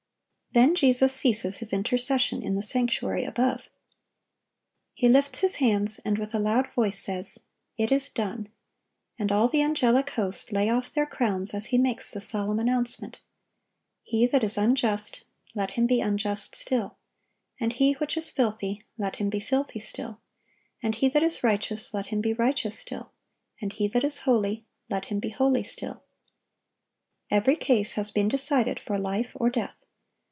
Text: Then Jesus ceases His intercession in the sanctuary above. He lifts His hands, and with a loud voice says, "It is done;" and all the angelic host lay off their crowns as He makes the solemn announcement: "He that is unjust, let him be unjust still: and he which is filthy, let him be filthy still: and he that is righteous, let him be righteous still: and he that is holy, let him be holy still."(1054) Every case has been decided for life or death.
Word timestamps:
Then 0.53 0.75
Jesus 0.75 1.13
ceases 1.15 1.59
His 1.59 1.71
intercession 1.71 2.43
in 2.43 2.55
the 2.55 2.61
sanctuary 2.61 3.23
above. 3.23 3.69
He 4.93 5.07
lifts 5.07 5.39
His 5.39 5.55
hands, 5.55 6.01
and 6.03 6.17
with 6.17 6.35
a 6.35 6.39
loud 6.39 6.67
voice 6.73 6.99
says, 7.01 7.39
"It 7.77 7.89
is 7.89 8.09
done;" 8.09 8.49
and 9.17 9.31
all 9.31 9.47
the 9.47 9.61
angelic 9.61 10.09
host 10.09 10.51
lay 10.51 10.69
off 10.69 10.89
their 10.91 11.05
crowns 11.05 11.53
as 11.53 11.67
He 11.67 11.77
makes 11.77 12.11
the 12.11 12.19
solemn 12.19 12.59
announcement: 12.59 13.21
"He 14.03 14.27
that 14.27 14.43
is 14.43 14.57
unjust, 14.57 15.23
let 15.55 15.71
him 15.71 15.87
be 15.87 16.01
unjust 16.01 16.57
still: 16.57 16.97
and 17.57 17.71
he 17.71 17.93
which 17.93 18.17
is 18.17 18.29
filthy, 18.29 18.83
let 18.97 19.15
him 19.15 19.29
be 19.29 19.39
filthy 19.39 19.79
still: 19.79 20.19
and 20.83 20.95
he 20.95 21.07
that 21.07 21.23
is 21.23 21.45
righteous, 21.45 21.93
let 21.93 22.07
him 22.07 22.19
be 22.19 22.33
righteous 22.33 22.77
still: 22.77 23.13
and 23.61 23.71
he 23.71 23.87
that 23.87 24.03
is 24.03 24.17
holy, 24.27 24.65
let 24.89 25.05
him 25.05 25.21
be 25.21 25.29
holy 25.29 25.63
still."(1054) 25.63 26.01
Every 27.37 27.55
case 27.55 27.93
has 27.93 28.11
been 28.11 28.27
decided 28.27 28.81
for 28.81 28.99
life 28.99 29.31
or 29.35 29.49
death. 29.49 29.85